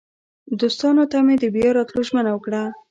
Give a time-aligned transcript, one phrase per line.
[0.59, 2.63] دوستانو ته مې د بیا راتلو ژمنه وکړه.